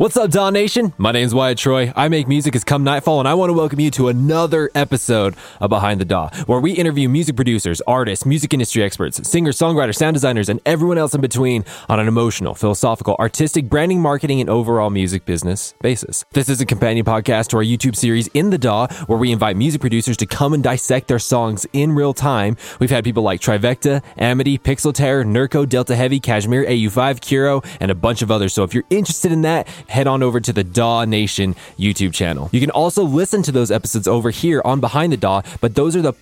[0.00, 0.94] What's up, Daw Nation?
[0.96, 1.92] My name's Wyatt Troy.
[1.94, 5.34] I make music as come nightfall, and I want to welcome you to another episode
[5.60, 9.96] of Behind the Daw, where we interview music producers, artists, music industry experts, singers, songwriters,
[9.96, 14.48] sound designers, and everyone else in between on an emotional, philosophical, artistic, branding, marketing, and
[14.48, 16.24] overall music business basis.
[16.32, 19.58] This is a companion podcast to our YouTube series In the Daw, where we invite
[19.58, 22.56] music producers to come and dissect their songs in real time.
[22.78, 27.90] We've had people like Trivecta, Amity, Pixel Terror, Nurko, Delta Heavy, Cashmere, AU5, Kuro, and
[27.90, 28.54] a bunch of others.
[28.54, 32.48] So if you're interested in that, head on over to the Daw Nation YouTube channel.
[32.52, 35.96] You can also listen to those episodes over here on Behind the Daw, but those
[35.96, 36.12] are the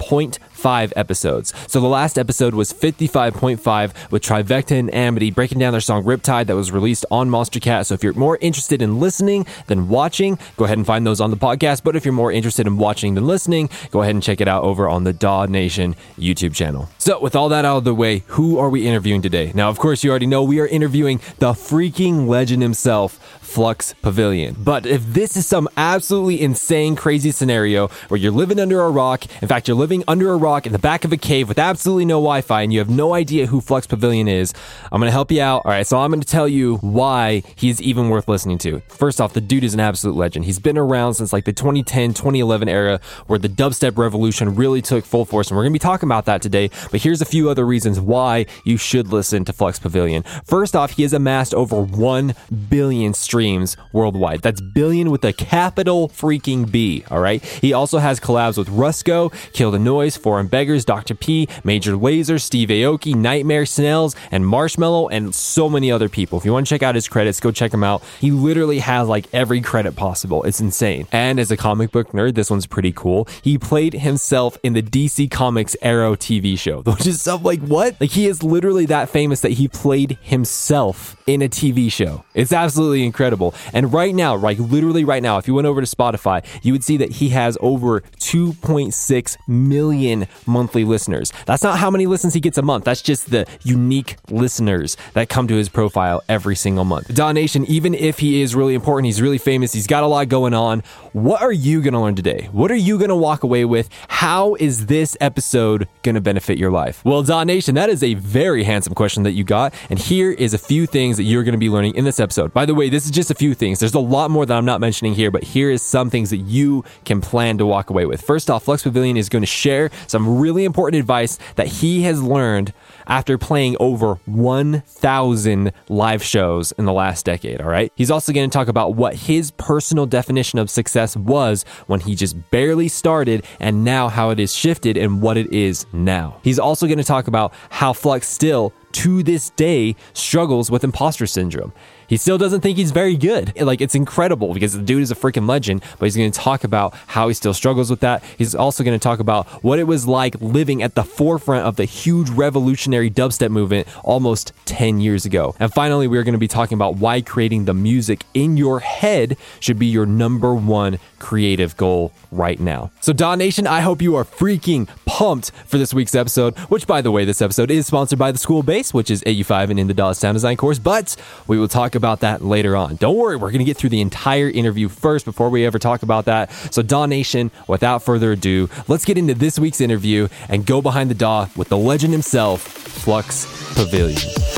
[0.58, 1.52] 0.5 episodes.
[1.66, 6.46] So the last episode was 55.5 with Trivecta and Amity breaking down their song Riptide
[6.46, 7.86] that was released on Monstercat.
[7.86, 11.30] So if you're more interested in listening than watching, go ahead and find those on
[11.30, 11.82] the podcast.
[11.84, 14.64] But if you're more interested in watching than listening, go ahead and check it out
[14.64, 16.88] over on the Daw Nation YouTube channel.
[16.98, 19.52] So with all that out of the way, who are we interviewing today?
[19.54, 24.56] Now, of course, you already know we are interviewing the freaking legend himself, Flux Pavilion.
[24.58, 29.24] But if this is some absolutely insane, crazy scenario where you're living under a rock,
[29.40, 32.04] in fact, you're living under a rock in the back of a cave with absolutely
[32.04, 34.52] no Wi Fi and you have no idea who Flux Pavilion is,
[34.90, 35.62] I'm going to help you out.
[35.64, 38.80] All right, so I'm going to tell you why he's even worth listening to.
[38.88, 40.44] First off, the dude is an absolute legend.
[40.44, 45.04] He's been around since like the 2010, 2011 era where the dubstep revolution really took
[45.04, 45.48] full force.
[45.48, 46.70] And we're going to be talking about that today.
[46.90, 50.22] But here's a few other reasons why you should listen to Flux Pavilion.
[50.44, 52.34] First off, he has amassed over 1
[52.68, 54.42] billion streams worldwide.
[54.42, 57.44] That's billion with a capital freaking B, all right?
[57.44, 61.14] He also has collabs with Rusko, Kill the Noise, Beggars, Dr.
[61.14, 66.38] P, Major Lazer, Steve Aoki, Nightmare, Snails, and Marshmello, and so many other people.
[66.38, 68.02] If you want to check out his credits, go check him out.
[68.20, 70.42] He literally has like every credit possible.
[70.44, 71.06] It's insane.
[71.12, 73.26] And as a comic book nerd, this one's pretty cool.
[73.42, 78.00] He played himself in the DC Comics Arrow TV show, which is stuff like what?
[78.00, 82.24] Like he is literally that famous that he played himself in a TV show.
[82.34, 83.54] It's absolutely incredible.
[83.72, 86.84] And right now, like literally right now, if you went over to Spotify, you would
[86.84, 91.32] see that he has over 2.6 million monthly listeners.
[91.46, 92.84] That's not how many listens he gets a month.
[92.84, 97.14] That's just the unique listeners that come to his profile every single month.
[97.14, 100.28] Daw Nation, even if he is really important, he's really famous, he's got a lot
[100.28, 100.82] going on.
[101.12, 102.48] What are you going to learn today?
[102.52, 103.88] What are you going to walk away with?
[104.08, 107.04] How is this episode going to benefit your life?
[107.04, 109.74] Well, Daw Nation, that is a very handsome question that you got.
[109.90, 112.52] And here is a few things that you're going to be learning in this episode.
[112.52, 113.78] By the way, this is just a few things.
[113.80, 116.38] There's a lot more that I'm not mentioning here, but here is some things that
[116.38, 118.20] you can plan to walk away with.
[118.22, 122.22] First off, Flux Pavilion is going to share some really important advice that he has
[122.22, 122.72] learned
[123.06, 127.60] after playing over 1,000 live shows in the last decade.
[127.60, 127.92] All right.
[127.94, 132.14] He's also going to talk about what his personal definition of success was when he
[132.14, 136.38] just barely started and now how it is shifted and what it is now.
[136.42, 141.26] He's also going to talk about how Flux still to this day struggles with imposter
[141.26, 141.72] syndrome.
[142.08, 143.52] He still doesn't think he's very good.
[143.60, 146.64] Like it's incredible because the dude is a freaking legend, but he's going to talk
[146.64, 148.24] about how he still struggles with that.
[148.36, 151.76] He's also going to talk about what it was like living at the forefront of
[151.76, 155.54] the huge revolutionary dubstep movement almost 10 years ago.
[155.60, 159.36] And finally, we're going to be talking about why creating the music in your head
[159.60, 162.90] should be your number one creative goal right now.
[163.00, 167.02] So, Daw Nation, I hope you are freaking pumped for this week's episode, which, by
[167.02, 169.88] the way, this episode is sponsored by the School Base, which is AU5 and in
[169.88, 172.96] the Dallas Sound Design course, but we will talk about that later on.
[172.96, 176.02] Don't worry, we're going to get through the entire interview first before we ever talk
[176.02, 176.50] about that.
[176.72, 181.10] So, Daw Nation, without further ado, let's get into this week's interview and go behind
[181.10, 183.44] the Daw with the legend himself, Flux
[183.74, 184.57] Pavilion.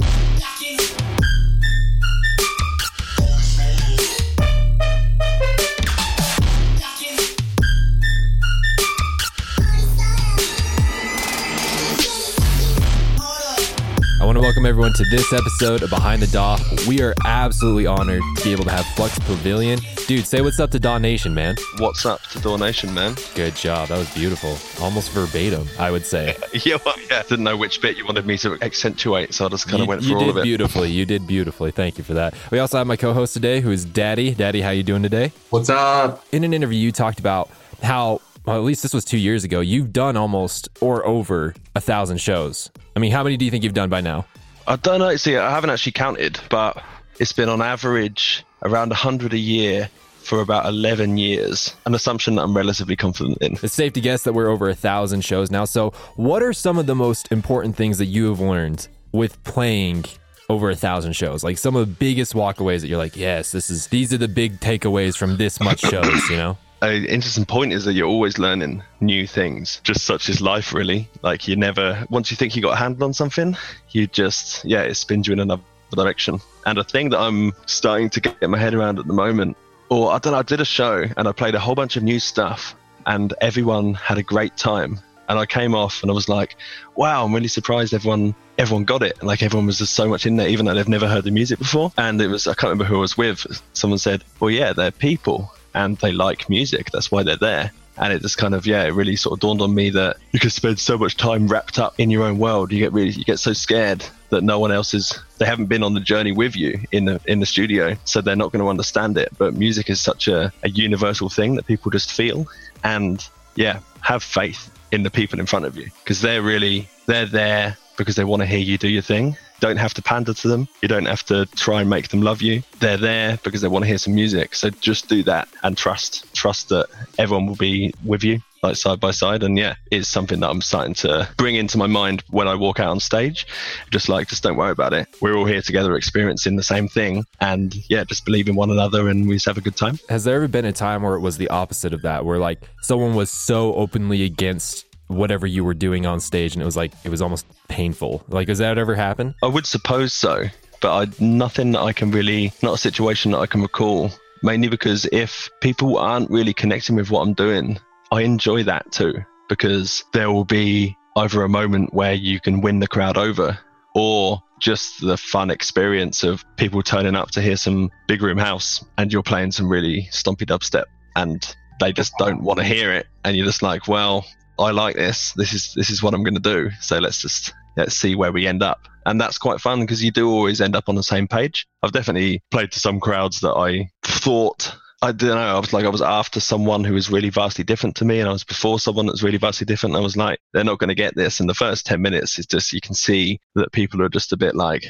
[14.41, 16.59] To welcome everyone to this episode of Behind the Daw.
[16.89, 19.79] We are absolutely honored to be able to have Flux Pavilion.
[20.07, 21.57] Dude, say what's up to Daw Nation, man.
[21.79, 23.17] What's up to Daw Nation, man?
[23.35, 23.89] Good job.
[23.89, 24.57] That was beautiful.
[24.83, 26.37] Almost verbatim, I would say.
[26.65, 27.23] yeah, well, yeah.
[27.23, 29.89] Didn't know which bit you wanted me to accentuate, so I just kind you, of
[29.89, 30.45] went you through all of it.
[30.45, 30.91] beautifully.
[30.91, 31.71] You did beautifully.
[31.71, 32.35] Thank you for that.
[32.51, 34.35] We also have my co-host today, who is Daddy.
[34.35, 35.33] Daddy, how you doing today?
[35.51, 36.25] What's up?
[36.33, 37.51] In an interview, you talked about
[37.83, 39.61] how, well, at least this was two years ago.
[39.61, 42.71] You've done almost or over a thousand shows.
[42.97, 44.27] I mean, how many do you think you've done by now?
[44.67, 45.17] I don't know.
[45.17, 46.83] See, I haven't actually counted, but
[47.19, 49.89] it's been on average around 100 a year
[50.23, 53.59] for about 11 years, an assumption that I'm relatively confident in.
[53.63, 55.65] It's safe to guess that we're over a thousand shows now.
[55.65, 60.05] So, what are some of the most important things that you have learned with playing
[60.49, 61.43] over a thousand shows?
[61.43, 64.29] Like some of the biggest walkaways that you're like, yes, this is these are the
[64.29, 66.59] big takeaways from this much shows, you know?
[66.83, 71.09] An interesting point is that you're always learning new things, just such as life, really.
[71.23, 73.55] Like you never, once you think you got a handle on something,
[73.91, 75.63] you just, yeah, it spins you in another
[75.93, 76.41] direction.
[76.65, 79.59] And a thing that I'm starting to get my head around at the moment,
[79.91, 82.03] or I don't know, I did a show and I played a whole bunch of
[82.03, 82.75] new stuff
[83.05, 85.01] and everyone had a great time.
[85.29, 86.57] And I came off and I was like,
[86.97, 89.23] wow, I'm really surprised everyone everyone got it.
[89.23, 91.59] Like everyone was just so much in there, even though they've never heard the music
[91.59, 91.93] before.
[91.97, 93.63] And it was, I can't remember who I was with.
[93.75, 96.91] Someone said, well, yeah, they're people and they like music.
[96.91, 97.73] That's why they're there.
[97.97, 100.41] And it just kind of, yeah, it really sort of dawned on me that you
[100.41, 102.73] can spend so much time wrapped up in your own world.
[102.73, 105.83] You get really, you get so scared that no one else is, they haven't been
[105.83, 107.97] on the journey with you in the, in the studio.
[108.05, 109.29] So they're not going to understand it.
[109.37, 112.47] But music is such a, a universal thing that people just feel.
[112.85, 113.23] And
[113.55, 117.77] yeah, have faith in the people in front of you because they're really, they're there
[117.99, 120.69] because they want to hear you do your thing don't have to pander to them.
[120.83, 122.63] You don't have to try and make them love you.
[122.81, 124.55] They're there because they want to hear some music.
[124.55, 126.33] So just do that and trust.
[126.35, 129.43] Trust that everyone will be with you, like side by side.
[129.43, 132.81] And yeah, it's something that I'm starting to bring into my mind when I walk
[132.81, 133.47] out on stage.
[133.91, 135.09] Just like, just don't worry about it.
[135.21, 137.25] We're all here together experiencing the same thing.
[137.41, 139.99] And yeah, just believe in one another and we just have a good time.
[140.09, 142.61] Has there ever been a time where it was the opposite of that, where like
[142.83, 146.93] someone was so openly against whatever you were doing on stage and it was like
[147.05, 148.25] it was almost painful.
[148.29, 150.45] Like does that ever happen i would suppose so
[150.81, 154.11] but I, nothing that i can really not a situation that i can recall.
[154.43, 157.79] Mainly because if people aren't really connecting with what i'm doing
[158.13, 159.15] i enjoy that too
[159.49, 163.59] because there will be either a moment where you can win the crowd over
[163.95, 168.85] or just the fun experience of people turning up to hear some big room house
[168.97, 170.85] and you're playing some really stompy dubstep
[171.17, 174.25] and they just don't want to hear it and you're just like well
[174.61, 175.33] I like this.
[175.33, 176.71] This is this is what I'm going to do.
[176.81, 178.87] So let's just let's see where we end up.
[179.07, 181.67] And that's quite fun because you do always end up on the same page.
[181.83, 185.57] I've definitely played to some crowds that I thought I don't know.
[185.57, 188.29] I was like, I was after someone who was really vastly different to me, and
[188.29, 189.97] I was before someone that's really vastly different.
[189.97, 191.41] I was like, they're not going to get this.
[191.41, 194.37] In the first 10 minutes, it's just, you can see that people are just a
[194.37, 194.85] bit like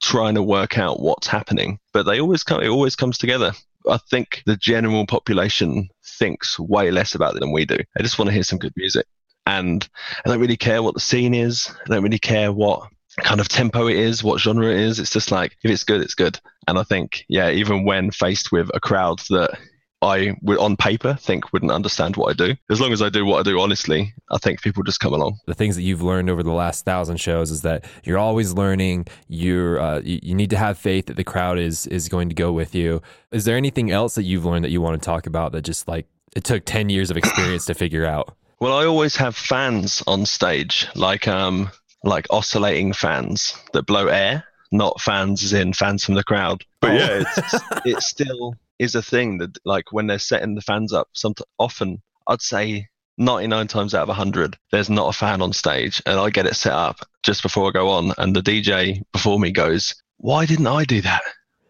[0.00, 3.52] trying to work out what's happening, but they always come, it always comes together.
[3.90, 7.78] I think the general population thinks way less about it than we do.
[7.98, 9.06] I just want to hear some good music
[9.46, 9.88] and
[10.24, 11.70] I don't really care what the scene is.
[11.86, 12.88] I don't really care what
[13.18, 14.98] kind of tempo it is, what genre it is.
[14.98, 16.38] It's just like if it's good, it's good.
[16.68, 19.56] And I think, yeah, even when faced with a crowd that
[20.02, 22.54] I would on paper think wouldn't understand what I do.
[22.70, 25.38] As long as I do what I do honestly, I think people just come along.
[25.46, 29.06] The things that you've learned over the last thousand shows is that you're always learning.
[29.28, 32.34] You're uh, you, you need to have faith that the crowd is is going to
[32.34, 33.00] go with you.
[33.32, 35.88] Is there anything else that you've learned that you want to talk about that just
[35.88, 38.36] like it took ten years of experience to figure out?
[38.58, 41.70] Well, I always have fans on stage, like um,
[42.04, 46.64] like oscillating fans that blow air, not fans as in fans from the crowd.
[46.80, 47.54] But yeah, it's,
[47.84, 52.02] it still is a thing that, like, when they're setting the fans up, some often
[52.26, 52.88] I'd say
[53.18, 56.56] 99 times out of 100, there's not a fan on stage, and I get it
[56.56, 60.66] set up just before I go on, and the DJ before me goes, "Why didn't
[60.66, 61.22] I do that?"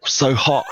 [0.07, 0.65] So hot.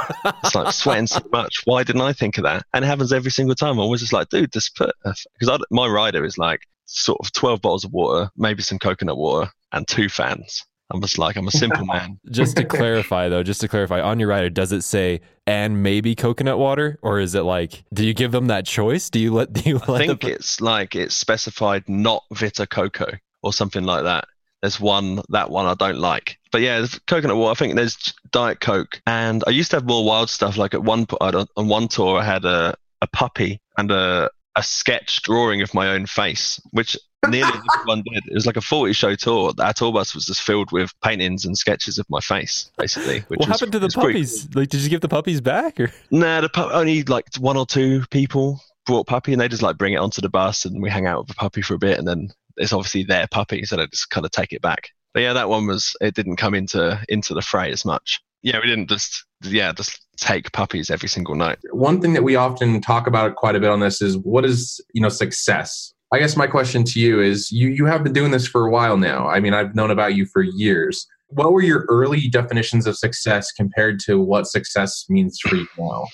[0.43, 1.61] It's like sweating so much.
[1.65, 2.65] Why didn't I think of that?
[2.73, 3.73] And it happens every single time.
[3.73, 7.61] I'm always just like, dude, just put because my rider is like sort of 12
[7.61, 10.63] bottles of water, maybe some coconut water, and two fans.
[10.91, 12.19] I'm just like I'm a simple man.
[12.29, 16.15] just to clarify though, just to clarify, on your rider, does it say and maybe
[16.15, 19.09] coconut water, or is it like do you give them that choice?
[19.09, 19.77] Do you let do you?
[19.87, 20.31] I think them...
[20.31, 23.11] it's like it's specified not Vita Coco
[23.41, 24.25] or something like that.
[24.65, 26.39] There's one that one I don't like.
[26.51, 27.51] But yeah, coconut water.
[27.51, 30.57] I think there's Diet Coke, and I used to have more wild stuff.
[30.57, 35.21] Like at one on one tour, I had a a puppy and a a sketch
[35.21, 36.97] drawing of my own face, which
[37.29, 38.23] nearly everyone did.
[38.25, 39.53] It was like a 40 show tour.
[39.59, 43.19] Our tour bus was just filled with paintings and sketches of my face, basically.
[43.27, 44.47] what was, happened to the puppies?
[44.55, 45.79] Like, did you give the puppies back?
[45.79, 45.91] Or?
[46.09, 49.77] Nah, the pu- only like one or two people brought puppy, and they just like
[49.77, 51.99] bring it onto the bus, and we hang out with the puppy for a bit,
[51.99, 54.89] and then it's obviously their puppy, so they just kind of take it back.
[55.13, 58.19] But yeah, that one was it didn't come into into the fray as much.
[58.43, 61.57] Yeah, we didn't just yeah just take puppies every single night.
[61.71, 64.83] One thing that we often talk about quite a bit on this is what is
[64.93, 65.93] you know success.
[66.11, 68.71] I guess my question to you is you you have been doing this for a
[68.71, 69.27] while now.
[69.27, 71.07] I mean, I've known about you for years.
[71.27, 76.05] What were your early definitions of success compared to what success means for you now?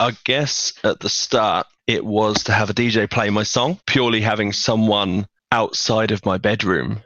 [0.00, 4.20] I guess at the start it was to have a DJ play my song, purely
[4.20, 7.00] having someone outside of my bedroom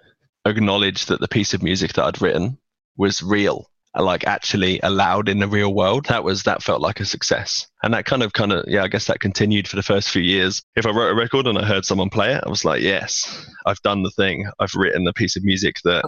[0.45, 2.59] acknowledge that the piece of music that I'd written
[2.97, 3.69] was real
[4.01, 6.07] like actually allowed in the real world.
[6.07, 7.67] That was that felt like a success.
[7.83, 10.23] And that kind of kind of yeah i guess that continued for the first few
[10.23, 10.63] years.
[10.77, 13.47] If i wrote a record and i heard someone play it i was like yes
[13.67, 14.49] i've done the thing.
[14.59, 16.05] I've written a piece of music that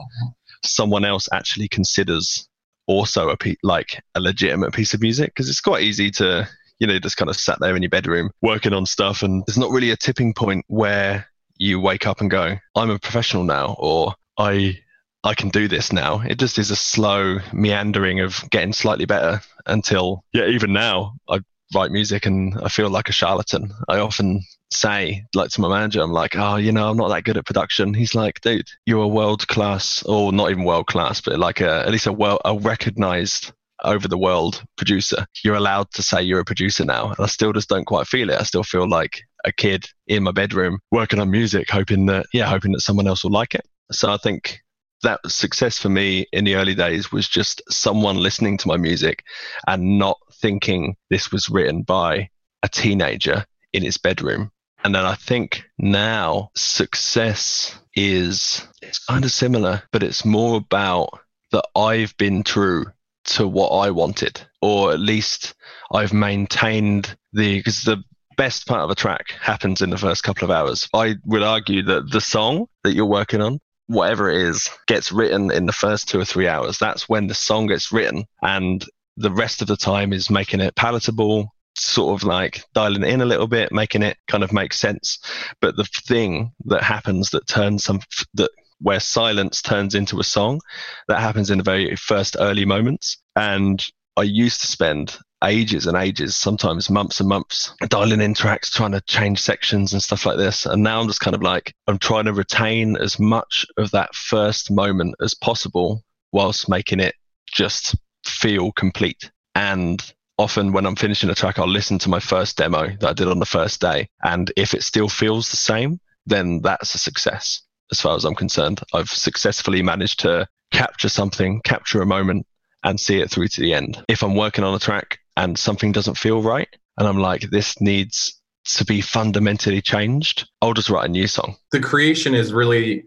[0.65, 2.49] someone else actually considers
[2.87, 5.31] also a pe- like a legitimate piece of music.
[5.35, 6.49] Because it's quite easy to
[6.79, 9.59] you know just kind of sat there in your bedroom working on stuff and there's
[9.59, 13.77] not really a tipping point where you wake up and go, I'm a professional now,
[13.79, 14.79] or I
[15.23, 16.21] I can do this now.
[16.21, 21.41] It just is a slow meandering of getting slightly better until, yeah, even now, I
[21.75, 23.73] write music and I feel like a charlatan.
[23.89, 27.25] I often say, like to my manager, I'm like, oh, you know, I'm not that
[27.25, 27.95] good at production.
[27.95, 31.87] He's like, dude, you're a world class, or not even world class, but like a,
[31.87, 35.27] at least a well, a recognized over the world producer.
[35.43, 37.09] You're allowed to say you're a producer now.
[37.09, 38.41] And I still just don't quite feel it.
[38.41, 42.47] I still feel like a kid in my bedroom working on music, hoping that, yeah,
[42.47, 43.67] hoping that someone else will like it.
[43.93, 44.61] So I think
[45.03, 49.23] that success for me in the early days was just someone listening to my music
[49.67, 52.31] and not thinking this was written by
[52.63, 54.51] a teenager in his bedroom.
[54.83, 61.21] And then I think now success is it's kind of similar, but it's more about
[61.53, 62.87] that I've been true
[63.25, 65.55] to what I wanted, or at least
[65.93, 68.03] I've maintained the because the
[68.37, 70.89] best part of a track happens in the first couple of hours.
[70.95, 75.51] I would argue that the song that you're working on, whatever it is, gets written
[75.51, 76.79] in the first two or three hours.
[76.79, 78.85] That's when the song gets written, and
[79.17, 83.21] the rest of the time is making it palatable, sort of like dialing it in
[83.21, 85.19] a little bit, making it kind of make sense.
[85.61, 88.01] But the thing that happens that turns some
[88.35, 88.51] that
[88.81, 90.61] where silence turns into a song,
[91.09, 93.19] that happens in the very first early moments.
[93.37, 93.85] And
[94.17, 98.93] I used to spend ages and ages, sometimes months and months, dialing in tracks, trying
[98.93, 100.67] to change sections and stuff like this.
[100.67, 104.15] And now I'm just kind of like, I'm trying to retain as much of that
[104.15, 107.15] first moment as possible whilst making it
[107.47, 107.95] just
[108.27, 109.31] feel complete.
[109.55, 110.03] And
[110.39, 113.29] often when I'm finishing a track, I'll listen to my first demo that I did
[113.29, 114.09] on the first day.
[114.23, 118.35] And if it still feels the same, then that's a success as far as I'm
[118.35, 118.81] concerned.
[118.93, 122.47] I've successfully managed to capture something, capture a moment,
[122.83, 124.03] and see it through to the end.
[124.09, 127.81] If I'm working on a track and something doesn't feel right, and I'm like, this
[127.81, 131.57] needs to be fundamentally changed, I'll just write a new song.
[131.71, 133.05] The creation is really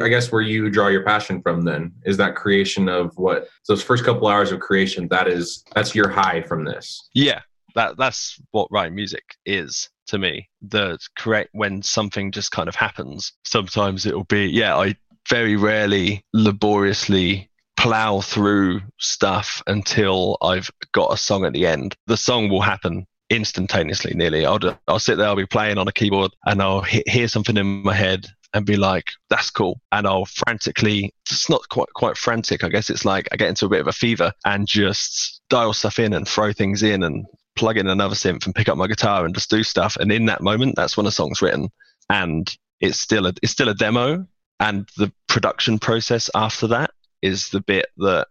[0.00, 3.82] I guess where you draw your passion from then is that creation of what those
[3.82, 7.08] first couple hours of creation that is that's your high from this.
[7.12, 7.40] Yeah.
[7.74, 10.48] That that's what writing music is to me.
[10.62, 13.32] The correct when something just kind of happens.
[13.44, 14.94] Sometimes it'll be yeah, I
[15.28, 21.96] very rarely laboriously plow through stuff until I've got a song at the end.
[22.06, 25.92] The song will happen instantaneously nearly i'll i'll sit there i'll be playing on a
[25.92, 29.80] keyboard and i'll hear something in my head and be like, that's cool.
[29.92, 32.62] And I'll frantically, it's not quite, quite frantic.
[32.62, 35.72] I guess it's like I get into a bit of a fever and just dial
[35.72, 37.26] stuff in and throw things in and
[37.56, 39.96] plug in another synth and pick up my guitar and just do stuff.
[39.96, 41.68] And in that moment, that's when a song's written.
[42.08, 42.48] And
[42.80, 44.24] it's still a, it's still a demo.
[44.60, 46.92] And the production process after that
[47.24, 48.28] is the bit that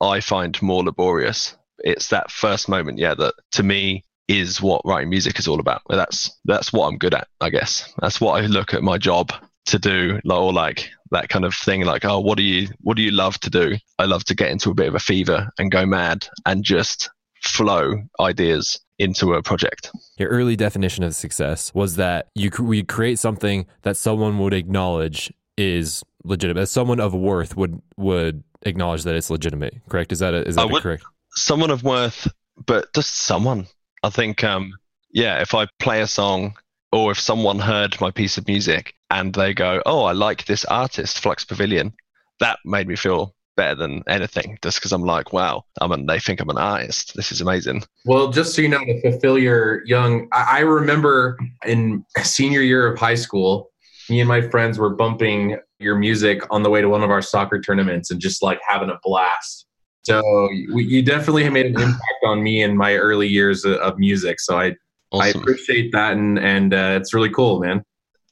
[0.00, 1.56] I find more laborious.
[1.78, 5.82] It's that first moment, yeah, that to me is what writing music is all about.
[5.88, 7.92] That's that's what I'm good at, I guess.
[8.00, 9.32] That's what I look at my job
[9.66, 13.02] to do or like that kind of thing like oh what do you what do
[13.02, 15.70] you love to do i love to get into a bit of a fever and
[15.70, 17.10] go mad and just
[17.44, 23.18] flow ideas into a project your early definition of success was that you we create
[23.18, 29.14] something that someone would acknowledge is legitimate As someone of worth would would acknowledge that
[29.14, 32.28] it's legitimate correct is that a, is that would, correct someone of worth
[32.66, 33.66] but just someone
[34.02, 34.72] i think um
[35.12, 36.54] yeah if i play a song
[36.92, 40.64] or if someone heard my piece of music and they go, "Oh, I like this
[40.66, 41.92] artist, Flux Pavilion,"
[42.40, 46.18] that made me feel better than anything, just because I'm like, "Wow, I'm an, they
[46.18, 47.14] think I'm an artist.
[47.14, 51.38] This is amazing." Well, just so you know, to fulfill your young, I, I remember
[51.66, 53.70] in senior year of high school,
[54.10, 57.22] me and my friends were bumping your music on the way to one of our
[57.22, 59.66] soccer tournaments and just like having a blast.
[60.02, 63.74] So we, you definitely have made an impact on me in my early years of,
[63.74, 64.40] of music.
[64.40, 64.74] So I
[65.12, 65.40] Awesome.
[65.40, 67.82] I appreciate that, and and uh, it's really cool, man.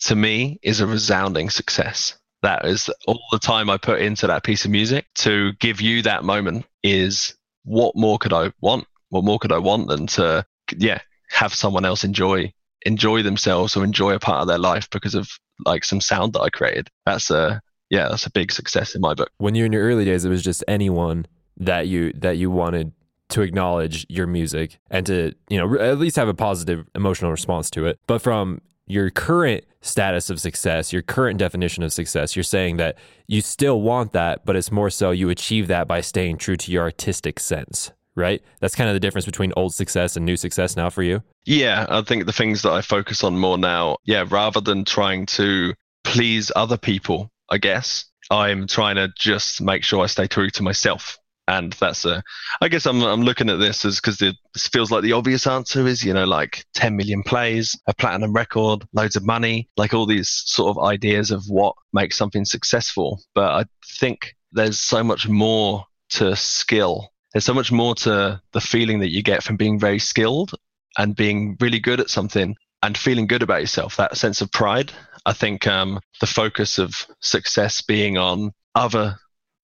[0.02, 2.16] To me, is a resounding success.
[2.42, 6.02] That is all the time I put into that piece of music to give you
[6.02, 6.66] that moment.
[6.85, 8.87] Is what more could I want?
[9.08, 12.52] What more could I want than to, yeah, have someone else enjoy
[12.87, 15.28] enjoy themselves or enjoy a part of their life because of
[15.64, 16.88] like some sound that I created.
[17.06, 19.30] That's a yeah, that's a big success in my book.
[19.38, 22.92] When you're in your early days, it was just anyone that you that you wanted
[23.30, 27.70] to acknowledge your music and to, you know, at least have a positive emotional response
[27.70, 27.99] to it.
[28.06, 32.97] But from your current status of success, your current definition of success, you're saying that
[33.26, 36.73] you still want that, but it's more so you achieve that by staying true to
[36.73, 38.43] your artistic sense, right?
[38.61, 41.23] That's kind of the difference between old success and new success now for you.
[41.47, 45.27] Yeah, I think the things that I focus on more now, yeah, rather than trying
[45.27, 50.51] to please other people, I guess, I'm trying to just make sure I stay true
[50.51, 52.23] to myself and that's a
[52.61, 55.87] i guess i'm, I'm looking at this as because this feels like the obvious answer
[55.87, 60.05] is you know like 10 million plays a platinum record loads of money like all
[60.05, 63.65] these sort of ideas of what makes something successful but i
[63.99, 67.11] think there's so much more to skill.
[67.38, 70.50] There's so much more to the feeling that you get from being very skilled
[70.99, 73.97] and being really good at something and feeling good about yourself.
[73.97, 74.90] That sense of pride.
[75.25, 79.21] I think um, the focus of success being on other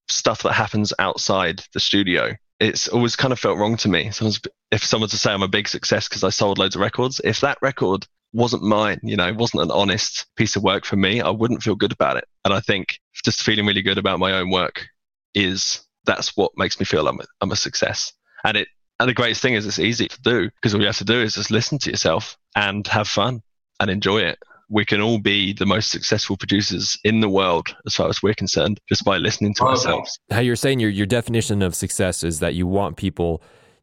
[0.08, 2.36] stuff that happens outside the studio.
[2.60, 4.12] It's always kind of felt wrong to me.
[4.12, 4.40] Someone's,
[4.70, 7.40] if someone to say I'm a big success because I sold loads of records, if
[7.40, 11.30] that record wasn't mine, you know, wasn't an honest piece of work for me, I
[11.30, 12.28] wouldn't feel good about it.
[12.44, 14.86] And I think just feeling really good about my own work
[15.34, 18.12] is that's what makes me feel I'm a, I'm a success.
[18.44, 18.68] And it
[19.00, 21.20] and the greatest thing is it's easy to do because all you have to do
[21.20, 23.42] is just listen to yourself and have fun
[23.80, 24.38] and enjoy it.
[24.70, 28.34] We can all be the most successful producers in the world as far as we're
[28.34, 30.18] concerned just by listening to ourselves.
[30.30, 33.42] How you're saying your your definition of success is that you want people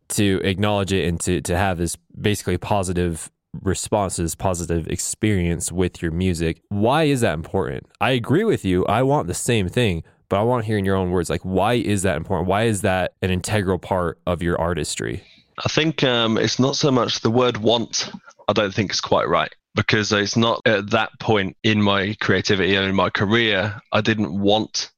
[0.09, 3.29] to acknowledge it and to to have this basically positive
[3.61, 6.61] responses, positive experience with your music.
[6.69, 7.87] Why is that important?
[7.99, 8.85] I agree with you.
[8.85, 11.41] I want the same thing, but I want to hear in your own words, like,
[11.41, 12.47] why is that important?
[12.47, 15.21] Why is that an integral part of your artistry?
[15.65, 18.09] I think um, it's not so much the word want,
[18.47, 22.75] I don't think is quite right because it's not at that point in my creativity
[22.75, 24.91] and in my career, I didn't want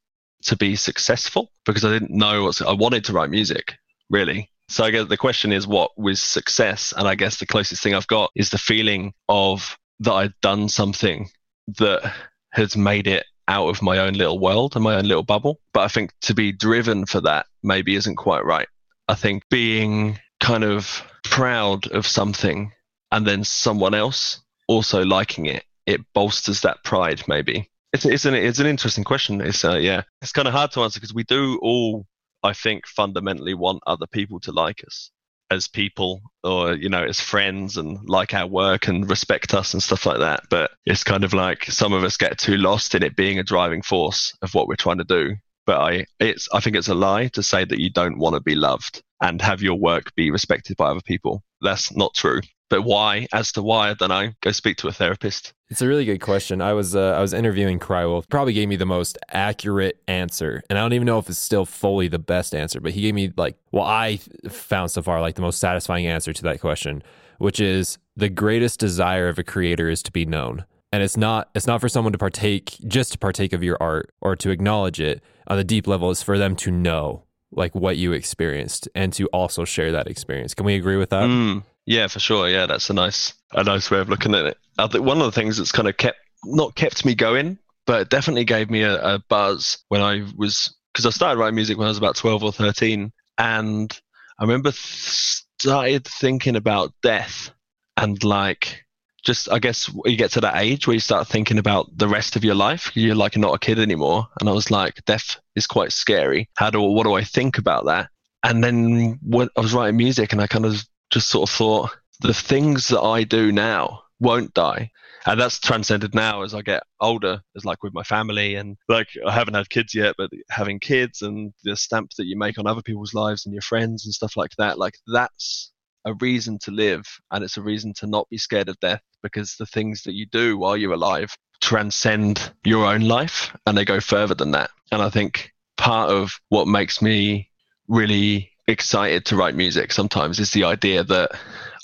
[0.44, 3.74] to be successful because I didn't know what I wanted to write music,
[4.12, 4.52] really.
[4.70, 6.94] So I guess the question is what was success?
[6.96, 10.70] And I guess the closest thing I've got is the feeling of that I'd done
[10.70, 11.32] something
[11.80, 12.14] that
[12.52, 15.60] has made it out of my own little world and my own little bubble.
[15.74, 18.68] But I think to be driven for that maybe isn't quite right.
[19.08, 22.72] I think being kind of proud of something
[23.12, 27.70] and then someone else also liking it, it bolsters that pride maybe.
[27.92, 29.40] It's, it's an it's an interesting question.
[29.40, 32.08] It's uh, yeah, it's kind of hard to answer because we do all
[32.42, 35.12] I think fundamentally want other people to like us
[35.50, 39.84] as people or you know as friends and like our work and respect us and
[39.84, 40.44] stuff like that.
[40.50, 43.44] But it's kind of like some of us get too lost in it being a
[43.44, 45.36] driving force of what we're trying to do.
[45.66, 48.42] But i it's i think it's a lie to say that you don't want to
[48.42, 51.42] be loved and have your work be respected by other people.
[51.62, 52.42] That's not true
[52.74, 53.28] but why?
[53.32, 54.34] As to why, then I don't know.
[54.42, 55.54] Go speak to a therapist.
[55.70, 56.60] It's a really good question.
[56.60, 58.28] I was uh, I was interviewing Crywolf.
[58.30, 61.66] Probably gave me the most accurate answer, and I don't even know if it's still
[61.68, 62.82] fully the best answer.
[62.82, 64.18] But he gave me like, well, I
[64.50, 67.04] found so far like the most satisfying answer to that question,
[67.38, 70.66] which is the greatest desire of a creator is to be known.
[70.92, 74.12] And it's not it's not for someone to partake just to partake of your art
[74.20, 76.10] or to acknowledge it on the deep level.
[76.10, 80.56] It's for them to know like what you experienced and to also share that experience.
[80.56, 81.30] Can we agree with that?
[81.30, 81.64] Mm.
[81.86, 82.50] Yeah, for sure.
[82.50, 84.58] Yeah, that's a nice a nice way of looking at it.
[84.78, 88.10] I think one of the things that's kind of kept not kept me going, but
[88.10, 91.88] definitely gave me a, a buzz when I was because I started writing music when
[91.88, 93.92] I was about twelve or thirteen, and
[94.40, 97.52] I remember started thinking about death
[97.98, 98.84] and like
[99.24, 102.36] just I guess you get to that age where you start thinking about the rest
[102.36, 102.92] of your life.
[102.96, 106.50] You're like not a kid anymore, and I was like, death is quite scary.
[106.56, 108.10] How do what do I think about that?
[108.46, 111.96] And then when I was writing music, and I kind of just sort of thought
[112.22, 114.92] the things that I do now won't die.
[115.26, 119.08] And that's transcended now as I get older, as like with my family and like
[119.26, 122.68] I haven't had kids yet, but having kids and the stamp that you make on
[122.68, 125.72] other people's lives and your friends and stuff like that, like that's
[126.06, 129.56] a reason to live and it's a reason to not be scared of death because
[129.56, 134.02] the things that you do while you're alive transcend your own life and they go
[134.02, 134.72] further than that.
[134.92, 137.50] And I think part of what makes me
[137.88, 141.32] really excited to write music sometimes is the idea that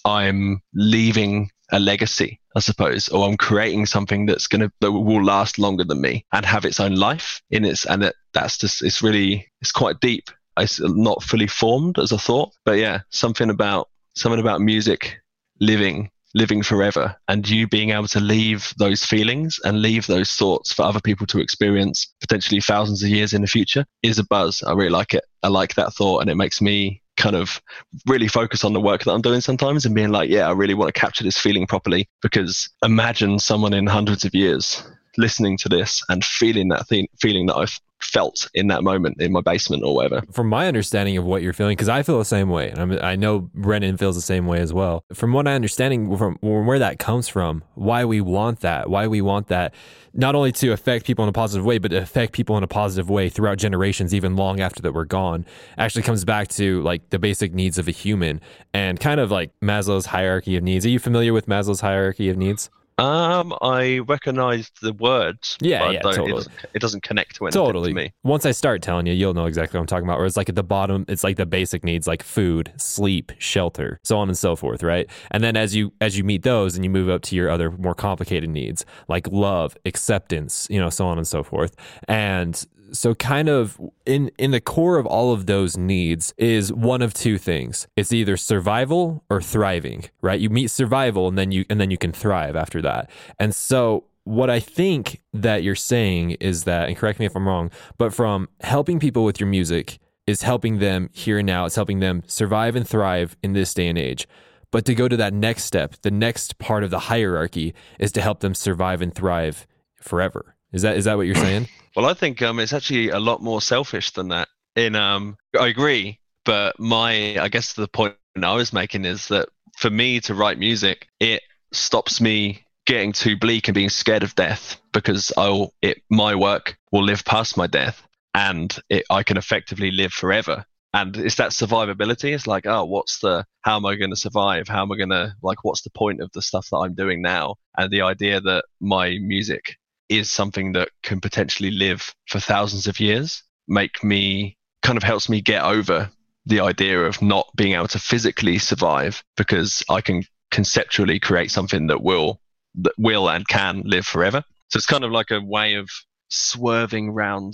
[0.05, 5.59] I'm leaving a legacy, I suppose, or I'm creating something that's gonna that will last
[5.59, 9.01] longer than me and have its own life in its and it, that's just it's
[9.01, 10.29] really it's quite deep.
[10.57, 15.19] It's not fully formed as a thought, but yeah, something about something about music
[15.61, 20.71] living living forever and you being able to leave those feelings and leave those thoughts
[20.71, 24.61] for other people to experience potentially thousands of years in the future is a buzz.
[24.63, 25.23] I really like it.
[25.41, 27.61] I like that thought and it makes me kind of
[28.07, 30.73] really focus on the work that I'm doing sometimes and being like, yeah, I really
[30.73, 34.83] want to capture this feeling properly because imagine someone in hundreds of years
[35.19, 39.31] listening to this and feeling that thing, feeling that I've felt in that moment in
[39.31, 40.23] my basement or whatever.
[40.31, 42.91] From my understanding of what you're feeling, because I feel the same way, and I'm,
[43.03, 45.03] i know Brennan feels the same way as well.
[45.13, 49.21] From what I understanding from where that comes from, why we want that, why we
[49.21, 49.73] want that,
[50.13, 52.67] not only to affect people in a positive way, but to affect people in a
[52.67, 55.45] positive way throughout generations, even long after that we're gone,
[55.77, 58.41] actually comes back to like the basic needs of a human
[58.73, 60.85] and kind of like Maslow's hierarchy of needs.
[60.85, 62.69] Are you familiar with Maslow's hierarchy of needs?
[62.99, 65.57] Um, I recognized the words.
[65.61, 66.31] Yeah, yeah, totally.
[66.31, 67.89] It doesn't, it doesn't, connect to anything totally.
[67.89, 68.13] to me.
[68.23, 70.17] Once I start telling you, you'll know exactly what I'm talking about.
[70.17, 73.99] Where it's like at the bottom, it's like the basic needs, like food, sleep, shelter,
[74.03, 75.09] so on and so forth, right?
[75.31, 77.71] And then as you as you meet those, and you move up to your other
[77.71, 81.75] more complicated needs, like love, acceptance, you know, so on and so forth.
[82.07, 87.01] And so kind of in in the core of all of those needs is one
[87.01, 87.87] of two things.
[87.95, 90.39] It's either survival or thriving, right?
[90.39, 93.09] You meet survival and then you and then you can thrive after that.
[93.39, 97.47] And so what I think that you're saying is that, and correct me if I'm
[97.47, 101.65] wrong, but from helping people with your music is helping them here and now.
[101.65, 104.27] It's helping them survive and thrive in this day and age.
[104.71, 108.21] But to go to that next step, the next part of the hierarchy is to
[108.21, 110.55] help them survive and thrive forever.
[110.71, 111.67] Is that is that what you're saying?
[111.95, 114.47] Well, I think um, it's actually a lot more selfish than that.
[114.75, 119.49] In um, I agree, but my I guess the point I was making is that
[119.77, 124.35] for me to write music, it stops me getting too bleak and being scared of
[124.35, 128.01] death because I'll it my work will live past my death
[128.33, 130.65] and it, I can effectively live forever.
[130.93, 132.33] And it's that survivability.
[132.33, 134.67] It's like, oh, what's the, how am I going to survive?
[134.67, 137.21] How am I going to, like, what's the point of the stuff that I'm doing
[137.21, 137.55] now?
[137.77, 139.77] And the idea that my music
[140.09, 145.29] is something that can potentially live for thousands of years make me, kind of helps
[145.29, 146.09] me get over
[146.45, 151.87] the idea of not being able to physically survive because I can conceptually create something
[151.87, 152.41] that will,
[152.75, 154.43] that will and can live forever.
[154.69, 155.89] So it's kind of like a way of
[156.29, 157.53] swerving round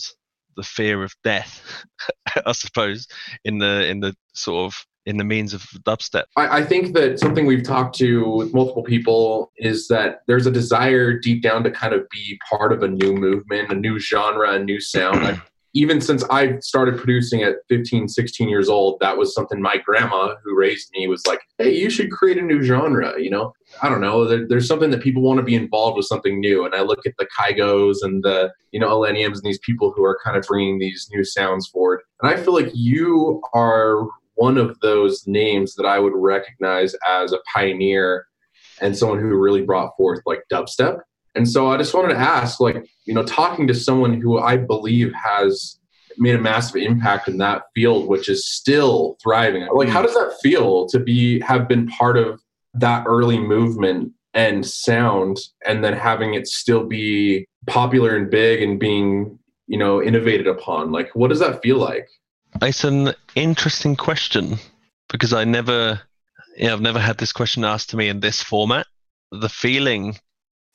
[0.56, 1.86] the fear of death,
[2.46, 3.08] I suppose,
[3.44, 6.26] in the in the sort of in the means of dubstep.
[6.36, 10.52] I, I, think that something we've talked to with multiple people is that there's a
[10.52, 14.54] desire deep down to kind of be part of a new movement, a new genre,
[14.54, 15.42] a new sound.
[15.76, 20.34] even since I started producing at 15, 16 years old, that was something my grandma,
[20.42, 23.14] who raised me, was like, hey, you should create a new genre.
[23.20, 24.26] You know, I don't know.
[24.26, 26.66] There, there's something that people want to be involved with something new.
[26.66, 30.04] And I look at the Kygos and the, you know, Illeniums and these people who
[30.06, 32.02] are kind of bringing these new sounds forward.
[32.22, 37.34] And I feel like you are one of those names that I would recognize as
[37.34, 38.28] a pioneer
[38.82, 41.00] and someone who really brought forth like dubstep
[41.36, 44.58] and so I just wanted to ask, like, you know, talking to someone who I
[44.58, 45.78] believe has
[46.18, 49.64] made a massive impact in that field, which is still thriving.
[49.64, 49.92] Like, mm-hmm.
[49.92, 52.42] how does that feel to be have been part of
[52.76, 58.80] that early movement and sound, and then having it still be popular and big and
[58.80, 60.94] being, you know, innovated upon?
[60.94, 62.08] Like, what does that feel like?
[62.62, 64.58] It's an interesting question
[65.10, 66.00] because I never,
[66.62, 68.88] I've never had this question asked to me in this format.
[69.32, 70.18] The feeling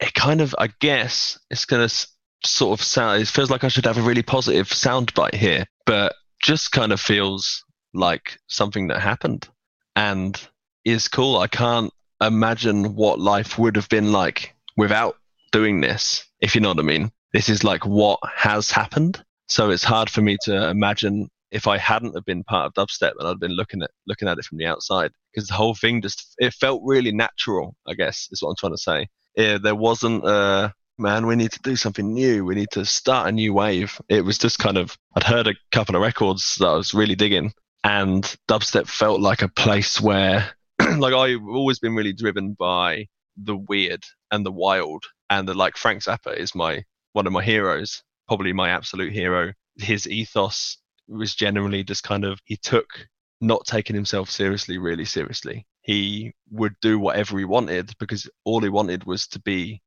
[0.01, 2.07] it kind of, I guess, it's going to
[2.45, 6.14] sort of sound, it feels like I should have a really positive soundbite here, but
[6.43, 9.49] just kind of feels like something that happened
[9.97, 10.40] and
[10.85, 11.38] is cool.
[11.38, 15.16] I can't imagine what life would have been like without
[15.53, 17.11] doing this, if you know what I mean.
[17.33, 19.23] This is like what has happened.
[19.49, 23.12] So it's hard for me to imagine if I hadn't have been part of dubstep
[23.18, 26.02] and I'd been looking at looking at it from the outside because the whole thing
[26.02, 27.74] just it felt really natural.
[27.86, 31.52] I guess is what I'm trying to say yeah, there wasn't a man, we need
[31.52, 32.44] to do something new.
[32.44, 34.00] We need to start a new wave.
[34.08, 37.14] It was just kind of, I'd heard a couple of records that I was really
[37.14, 37.52] digging,
[37.84, 40.50] and dubstep felt like a place where,
[40.98, 45.76] like, I've always been really driven by the weird and the wild, and the, like
[45.76, 49.52] Frank Zappa is my one of my heroes, probably my absolute hero.
[49.76, 50.76] His ethos
[51.11, 52.87] was generally just kind of he took
[53.40, 58.68] not taking himself seriously really seriously he would do whatever he wanted because all he
[58.68, 59.81] wanted was to be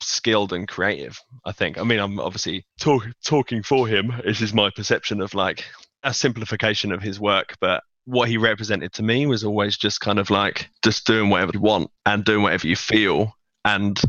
[0.00, 1.18] skilled and creative.
[1.44, 1.78] I think.
[1.78, 4.12] I mean, I'm obviously talk, talking for him.
[4.24, 5.64] This is my perception of like
[6.02, 10.18] a simplification of his work, but what he represented to me was always just kind
[10.18, 13.32] of like just doing whatever you want and doing whatever you feel.
[13.64, 14.00] And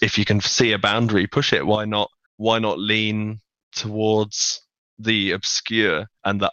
[0.00, 1.66] if you can see a boundary, push it.
[1.66, 2.10] Why not?
[2.36, 3.40] Why not lean
[3.72, 4.61] towards
[5.02, 6.52] the obscure and the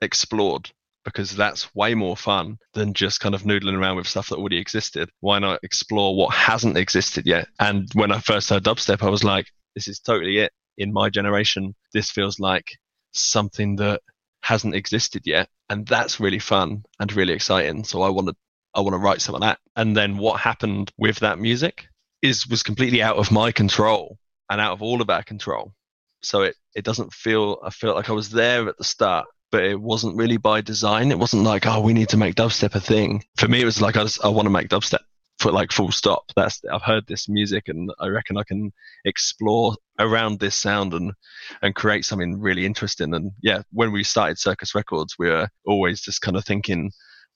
[0.00, 0.70] unexplored?
[1.04, 4.58] because that's way more fun than just kind of noodling around with stuff that already
[4.58, 5.10] existed.
[5.20, 7.48] Why not explore what hasn't existed yet?
[7.58, 10.52] And when I first heard dubstep, I was like, this is totally it.
[10.78, 12.66] In my generation, this feels like
[13.12, 14.00] something that
[14.42, 15.48] hasn't existed yet.
[15.68, 17.84] And that's really fun and really exciting.
[17.84, 18.34] So I want to
[18.74, 19.58] I want to write some of that.
[19.76, 21.86] And then what happened with that music
[22.22, 24.16] is was completely out of my control
[24.48, 25.74] and out of all of our control.
[26.22, 29.64] So it, it doesn't feel I feel like I was there at the start but
[29.64, 31.12] it wasn't really by design.
[31.12, 33.22] It wasn't like, oh, we need to make dubstep a thing.
[33.36, 35.00] For me, it was like, I, just, I want to make dubstep
[35.38, 36.24] for like full stop.
[36.34, 38.72] That's I've heard this music and I reckon I can
[39.04, 41.12] explore around this sound and
[41.60, 43.12] and create something really interesting.
[43.12, 46.90] And yeah, when we started Circus Records, we were always just kind of thinking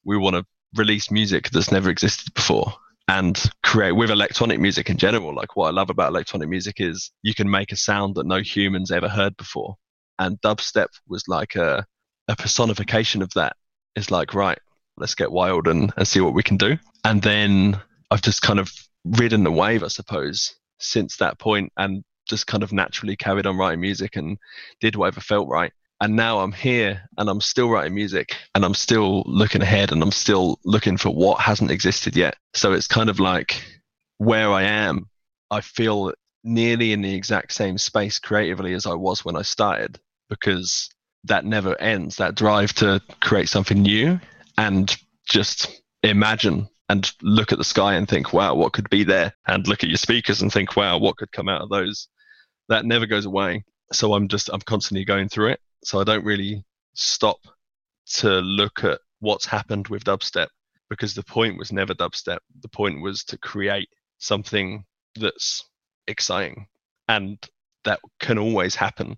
[0.05, 0.45] we want to
[0.77, 2.73] release music that's never existed before
[3.09, 5.35] and create with electronic music in general.
[5.35, 8.41] Like what I love about electronic music is you can make a sound that no
[8.41, 9.77] humans ever heard before.
[10.19, 11.87] And dubstep was like a
[12.29, 13.57] a personification of that
[13.95, 14.59] is like, right,
[14.97, 16.79] let's get wild and, and see what we can do.
[17.05, 18.73] And then I've just kind of
[19.05, 23.57] ridden the wave, I suppose, since that point and just kind of naturally carried on
[23.57, 24.39] writing music and
[24.81, 25.73] did whatever felt right.
[26.01, 30.03] And now I'm here and I'm still writing music and I'm still looking ahead and
[30.03, 32.37] I'm still looking for what hasn't existed yet.
[32.55, 33.63] So it's kind of like
[34.19, 35.09] where I am,
[35.51, 36.13] I feel
[36.45, 40.91] nearly in the exact same space creatively as I was when I started because
[41.25, 42.17] that never ends.
[42.17, 44.21] That drive to create something new
[44.59, 44.95] and
[45.27, 49.33] just imagine and look at the sky and think, wow, what could be there?
[49.47, 52.09] And look at your speakers and think, wow, what could come out of those?
[52.69, 53.65] That never goes away.
[53.93, 55.61] So I'm just, I'm constantly going through it.
[55.85, 57.39] So I don't really stop
[58.15, 60.49] to look at what's happened with dubstep
[60.89, 62.39] because the point was never dubstep.
[62.61, 64.85] The point was to create something
[65.19, 65.65] that's
[66.07, 66.67] exciting
[67.09, 67.39] and
[67.85, 69.17] that can always happen.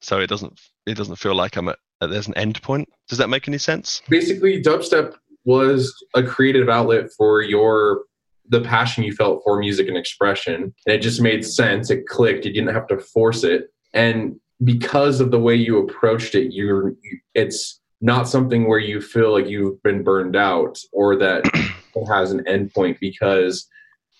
[0.00, 2.88] So it doesn't, it doesn't feel like I'm at, there's an end point.
[3.08, 4.02] Does that make any sense?
[4.08, 8.04] Basically, dubstep was a creative outlet for your
[8.48, 12.44] the passion you felt for music and expression and it just made sense it clicked
[12.44, 16.94] you didn't have to force it and because of the way you approached it you're
[17.34, 21.42] it's not something where you feel like you've been burned out or that
[21.94, 23.66] it has an endpoint because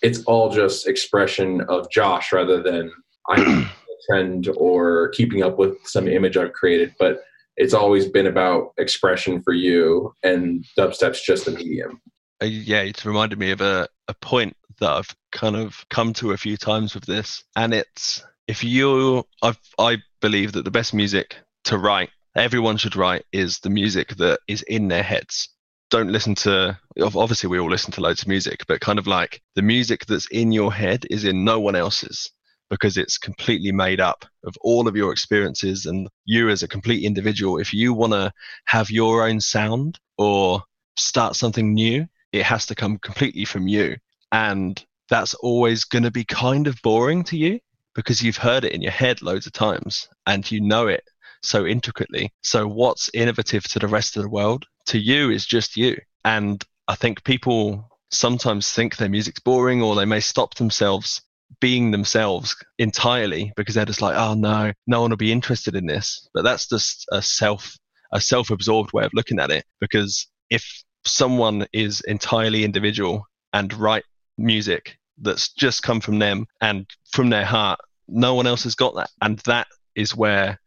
[0.01, 2.91] it's all just expression of josh rather than
[3.29, 3.71] i'm a
[4.09, 7.23] trend or keeping up with some image i've created but
[7.57, 12.01] it's always been about expression for you and dubstep's just a medium.
[12.41, 16.31] Uh, yeah it's reminded me of a, a point that i've kind of come to
[16.31, 20.93] a few times with this and it's if you I've, i believe that the best
[20.93, 25.49] music to write everyone should write is the music that is in their heads
[25.89, 29.41] don't listen to obviously we all listen to loads of music but kind of like
[29.55, 32.31] the music that's in your head is in no one else's
[32.69, 37.03] because it's completely made up of all of your experiences and you as a complete
[37.03, 37.57] individual.
[37.57, 38.31] If you want to
[38.65, 40.63] have your own sound or
[40.97, 43.97] start something new, it has to come completely from you.
[44.31, 47.59] And that's always going to be kind of boring to you
[47.95, 51.03] because you've heard it in your head loads of times and you know it
[51.41, 52.31] so intricately.
[52.43, 55.97] So, what's innovative to the rest of the world to you is just you.
[56.23, 61.21] And I think people sometimes think their music's boring or they may stop themselves
[61.61, 65.85] being themselves entirely because they're just like, oh no, no one will be interested in
[65.85, 66.27] this.
[66.33, 67.75] But that's just a self
[68.11, 74.03] a self-absorbed way of looking at it because if someone is entirely individual and write
[74.37, 77.79] music that's just come from them and from their heart.
[78.07, 79.09] No one else has got that.
[79.21, 80.59] And that is where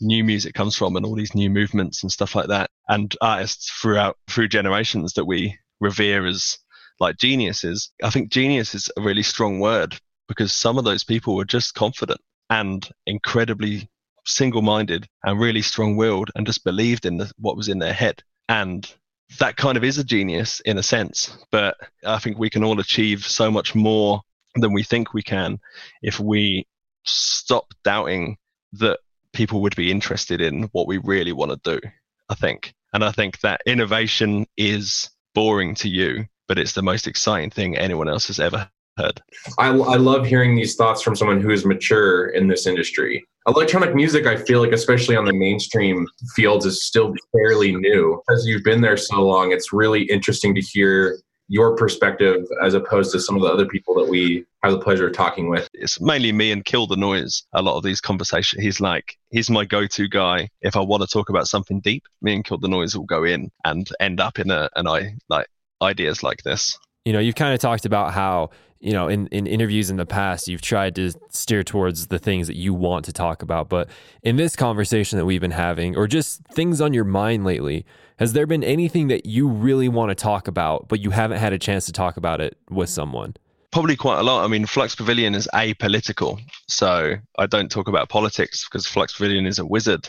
[0.00, 2.70] new music comes from and all these new movements and stuff like that.
[2.88, 6.58] And artists throughout through generations that we revere as
[7.00, 7.90] like geniuses.
[8.02, 11.74] I think genius is a really strong word because some of those people were just
[11.74, 13.88] confident and incredibly
[14.24, 17.92] single minded and really strong willed and just believed in the, what was in their
[17.92, 18.22] head.
[18.48, 18.90] And
[19.38, 21.36] that kind of is a genius in a sense.
[21.50, 24.22] But I think we can all achieve so much more
[24.54, 25.58] than we think we can
[26.02, 26.66] if we
[27.04, 28.36] stop doubting
[28.72, 28.98] that
[29.32, 31.88] people would be interested in what we really want to do.
[32.28, 32.74] I think.
[32.92, 37.76] And I think that innovation is boring to you, but it's the most exciting thing
[37.76, 39.20] anyone else has ever head.
[39.58, 43.24] I, I love hearing these thoughts from someone who is mature in this industry.
[43.46, 48.20] Electronic music, I feel like, especially on the mainstream fields, is still fairly new.
[48.30, 53.12] As you've been there so long, it's really interesting to hear your perspective as opposed
[53.12, 55.68] to some of the other people that we have the pleasure of talking with.
[55.74, 57.44] It's mainly me and Kill the Noise.
[57.52, 60.48] A lot of these conversations, he's like, he's my go-to guy.
[60.62, 63.22] If I want to talk about something deep, me and Kill the Noise will go
[63.22, 65.46] in and end up in a, an I like
[65.80, 66.76] ideas like this.
[67.04, 70.06] You know, you've kind of talked about how you know, in, in interviews in the
[70.06, 73.68] past, you've tried to steer towards the things that you want to talk about.
[73.68, 73.88] But
[74.22, 77.84] in this conversation that we've been having, or just things on your mind lately,
[78.18, 81.52] has there been anything that you really want to talk about, but you haven't had
[81.52, 83.34] a chance to talk about it with someone?
[83.72, 84.44] Probably quite a lot.
[84.44, 86.40] I mean, Flux Pavilion is apolitical.
[86.68, 90.08] So I don't talk about politics because Flux Pavilion is a wizard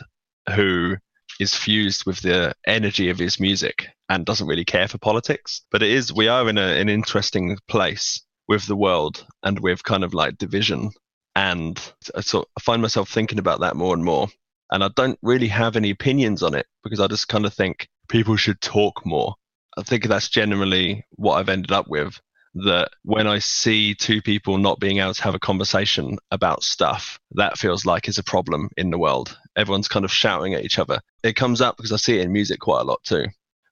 [0.55, 0.95] who
[1.39, 5.61] is fused with the energy of his music and doesn't really care for politics.
[5.71, 9.83] But it is, we are in a, an interesting place with the world and with
[9.83, 10.91] kind of like division.
[11.35, 11.79] And
[12.15, 14.27] I sort I find myself thinking about that more and more.
[14.71, 17.87] And I don't really have any opinions on it because I just kind of think
[18.09, 19.35] people should talk more.
[19.77, 22.19] I think that's generally what I've ended up with.
[22.55, 27.19] That when I see two people not being able to have a conversation about stuff,
[27.31, 29.37] that feels like is a problem in the world.
[29.55, 30.99] Everyone's kind of shouting at each other.
[31.21, 33.25] It comes up because I see it in music quite a lot too,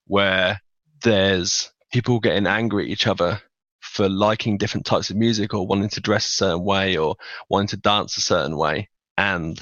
[0.05, 0.61] where
[1.01, 3.41] there's people getting angry at each other
[3.95, 7.15] for liking different types of music or wanting to dress a certain way or
[7.47, 8.89] wanting to dance a certain way.
[9.17, 9.57] And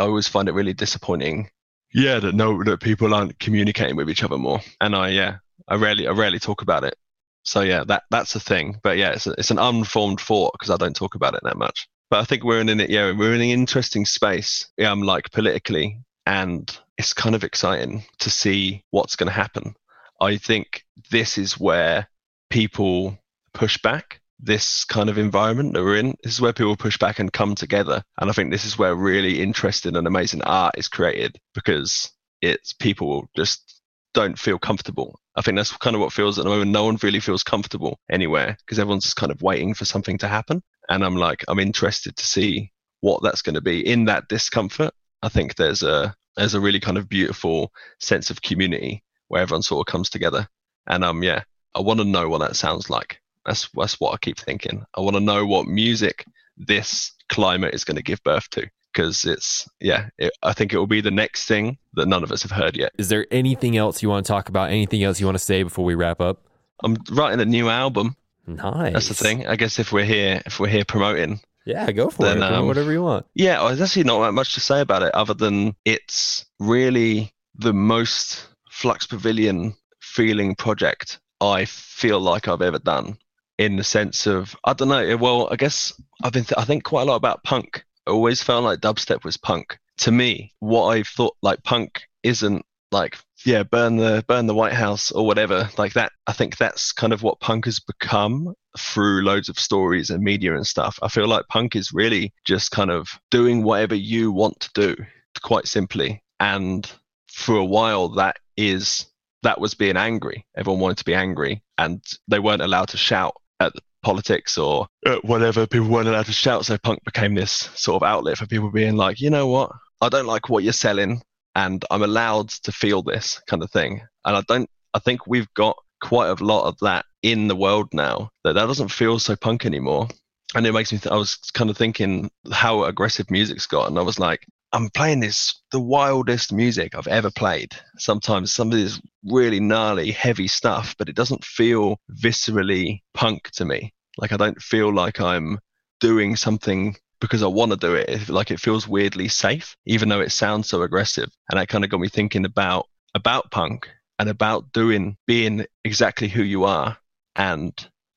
[0.00, 1.50] I always find it really disappointing.
[1.94, 4.60] Yeah, that no, that people aren't communicating with each other more.
[4.80, 5.36] And I, yeah,
[5.68, 6.96] I rarely, I rarely talk about it.
[7.44, 8.80] So yeah, that that's a thing.
[8.82, 11.56] But yeah, it's a, it's an unformed thought because I don't talk about it that
[11.56, 11.88] much.
[12.10, 12.90] but I think we're in it.
[12.90, 14.68] Yeah, we're in an interesting space.
[14.84, 19.74] Um, like politically, and it's kind of exciting to see what's going to happen.
[20.20, 22.08] I think this is where
[22.50, 23.18] people
[23.58, 24.20] push back.
[24.38, 27.56] This kind of environment that we're in, this is where people push back and come
[27.56, 28.04] together.
[28.20, 32.72] And I think this is where really interesting and amazing art is created because it's
[32.72, 33.82] people just
[34.14, 35.18] don't feel comfortable.
[35.34, 36.70] I think that's kind of what feels at the moment.
[36.70, 40.28] No one really feels comfortable anywhere because everyone's just kind of waiting for something to
[40.28, 40.62] happen.
[40.88, 44.92] And I'm like, I'm interested to see what that's going to be in that discomfort.
[45.20, 49.62] I think there's a there's a really kind of beautiful sense of community where everyone
[49.62, 50.48] sort of comes together.
[50.86, 51.42] And um, yeah,
[51.74, 53.20] I want to know what that sounds like.
[53.48, 54.84] That's that's what I keep thinking.
[54.96, 56.24] I want to know what music
[56.56, 60.78] this climate is going to give birth to because it's yeah it, i think it
[60.78, 63.76] will be the next thing that none of us have heard yet Is there anything
[63.76, 64.70] else you want to talk about?
[64.70, 66.42] Anything else you want to say before we wrap up?
[66.82, 68.92] i'm writing a new album Nice.
[68.94, 72.22] that's the thing i guess if we're here if we're here promoting Yeah, go for
[72.24, 72.42] Then, it.
[72.50, 73.26] um, Whatever you want.
[73.34, 77.74] yeah there's actually not that much to say about it other than it's really the
[77.74, 83.18] most flux pavilion feeling project i feel like i've ever done
[83.58, 85.92] in the sense of i don't know well i guess
[86.22, 87.84] i've been th- i think quite a lot about punk.
[88.06, 89.78] I always felt like dubstep was punk.
[89.98, 94.72] To me what i thought like punk isn't like yeah burn the burn the white
[94.72, 99.22] house or whatever like that i think that's kind of what punk has become through
[99.22, 100.98] loads of stories and media and stuff.
[101.02, 104.96] I feel like punk is really just kind of doing whatever you want to do
[105.42, 106.22] quite simply.
[106.40, 106.90] And
[107.30, 109.06] for a while that is
[109.42, 110.44] that was being angry.
[110.56, 114.86] Everyone wanted to be angry and they weren't allowed to shout at politics or
[115.22, 118.70] whatever people weren't allowed to shout so punk became this sort of outlet for people
[118.70, 119.72] being like you know what?
[120.00, 121.20] I don't like what you're selling
[121.54, 124.00] and i'm allowed to feel this kind of thing.
[124.24, 127.88] And i don't i think we've got quite a lot of that in the world
[127.92, 130.06] now that that doesn't feel so punk anymore.
[130.54, 133.98] And it makes me th- i was kind of thinking how aggressive music's got and
[133.98, 137.72] i was like i'm playing this the wildest music i've ever played.
[137.98, 143.64] Sometimes some of this really gnarly heavy stuff but it doesn't feel viscerally punk to
[143.64, 143.92] me.
[144.18, 145.58] Like i don't feel like i'm
[146.00, 148.28] doing something because i want to do it.
[148.28, 151.30] Like it feels weirdly safe even though it sounds so aggressive.
[151.50, 156.28] And that kind of got me thinking about about punk and about doing being exactly
[156.28, 156.96] who you are.
[157.36, 157.72] And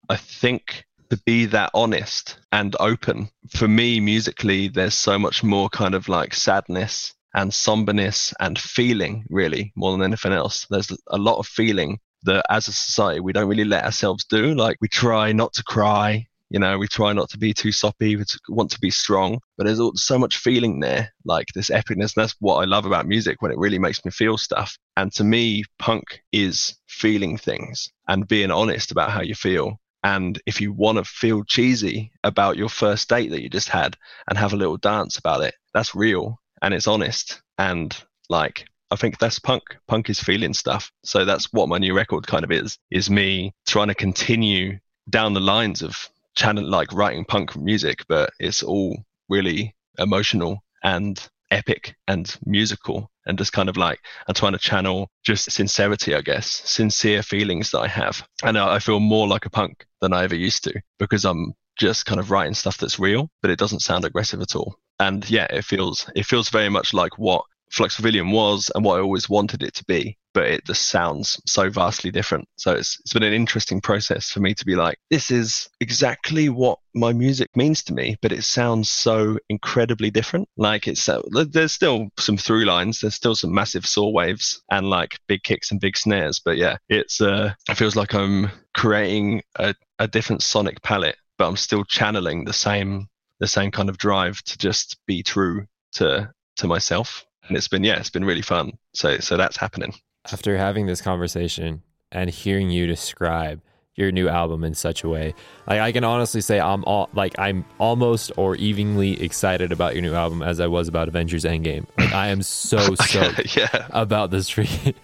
[0.09, 3.29] i think to be that honest and open.
[3.49, 9.25] For me musically there's so much more kind of like sadness and somberness and feeling
[9.29, 10.65] really more than anything else.
[10.69, 14.55] There's a lot of feeling that as a society we don't really let ourselves do.
[14.55, 18.15] Like we try not to cry you know we try not to be too soppy
[18.15, 19.41] we want to be strong.
[19.57, 22.13] But there's so much feeling there like this epicness.
[22.13, 24.77] That's what i love about music when it really makes me feel stuff.
[24.95, 30.41] And to me punk is feeling things and being honest about how you feel and
[30.45, 33.95] if you want to feel cheesy about your first date that you just had
[34.27, 38.97] and have a little dance about it that's real and it's honest and like I
[38.97, 39.63] think that's punk.
[39.87, 40.91] Punk is feeling stuff.
[41.05, 45.33] So that's what my new record kind of is, is me trying to continue down
[45.33, 48.97] the lines of channel like writing punk music, but it's all
[49.29, 55.09] really emotional and epic and musical and just kind of like I'm trying to channel
[55.23, 58.27] just sincerity, I guess, sincere feelings that I have.
[58.43, 61.53] And I I feel more like a punk than I ever used to because I'm
[61.77, 64.75] just kind of writing stuff that's real, but it doesn't sound aggressive at all.
[64.99, 68.97] And yeah, it feels it feels very much like what Flux Pavilion was and what
[68.97, 72.47] I always wanted it to be, but it just sounds so vastly different.
[72.57, 76.49] So it's it's been an interesting process for me to be like, this is exactly
[76.49, 80.49] what my music means to me, but it sounds so incredibly different.
[80.57, 84.89] Like it's uh, there's still some through lines, there's still some massive saw waves and
[84.89, 89.43] like big kicks and big snares, but yeah, it's uh, it feels like I'm creating
[89.57, 93.07] a, a different sonic palette, but I'm still channeling the same
[93.39, 97.25] the same kind of drive to just be true to to myself.
[97.47, 98.73] And it's been yeah it's been really fun.
[98.93, 99.93] So so that's happening.
[100.31, 103.61] After having this conversation and hearing you describe
[103.95, 105.33] your new album in such a way,
[105.67, 110.01] like I can honestly say I'm all like I'm almost or evenly excited about your
[110.01, 111.85] new album as I was about Avengers Endgame.
[111.97, 114.57] Like I am so stoked yeah about this